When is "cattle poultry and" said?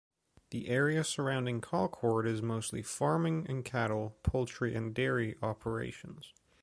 3.63-4.95